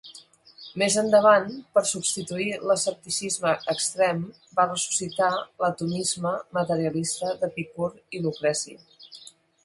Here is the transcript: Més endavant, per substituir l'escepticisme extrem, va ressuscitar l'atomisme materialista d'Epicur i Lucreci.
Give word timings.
Més 0.81 0.95
endavant, 0.99 1.43
per 1.77 1.81
substituir 1.89 2.47
l'escepticisme 2.69 3.51
extrem, 3.73 4.23
va 4.59 4.65
ressuscitar 4.71 5.29
l'atomisme 5.65 6.31
materialista 6.59 7.35
d'Epicur 7.43 7.91
i 8.19 8.23
Lucreci. 8.25 8.75